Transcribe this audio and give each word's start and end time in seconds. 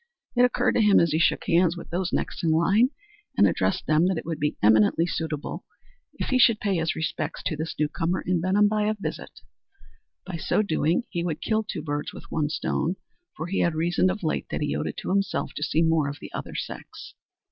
It 0.35 0.41
occurred 0.41 0.71
to 0.71 0.81
him 0.81 0.99
as 0.99 1.11
he 1.11 1.19
shook 1.19 1.43
hands 1.45 1.77
with 1.77 1.91
those 1.91 2.11
next 2.11 2.43
in 2.43 2.49
line 2.49 2.89
and 3.37 3.45
addressed 3.45 3.85
them 3.85 4.07
that 4.07 4.17
it 4.17 4.25
would 4.25 4.39
be 4.39 4.57
eminently 4.63 5.05
suitable 5.05 5.63
if 6.15 6.29
he 6.29 6.39
should 6.39 6.59
pay 6.59 6.77
his 6.77 6.95
respects 6.95 7.43
to 7.45 7.55
this 7.55 7.75
new 7.77 7.87
comer 7.87 8.23
to 8.23 8.41
Benham 8.41 8.67
by 8.67 8.87
a 8.87 8.95
visit. 8.99 9.41
By 10.25 10.37
so 10.37 10.63
doing 10.63 11.03
he 11.11 11.23
world 11.23 11.41
kill 11.43 11.63
two 11.63 11.83
birds 11.83 12.13
with 12.13 12.23
one 12.31 12.49
stone, 12.49 12.95
for 13.37 13.45
he 13.45 13.59
had 13.59 13.75
reasoned 13.75 14.09
of 14.09 14.23
late 14.23 14.47
that 14.49 14.61
he 14.61 14.75
owed 14.75 14.87
it 14.87 14.97
to 15.03 15.09
himself 15.09 15.51
to 15.55 15.61
see 15.61 15.83
more 15.83 16.09
of 16.09 16.17
the 16.19 16.33
other 16.33 16.55
sex. 16.55 17.13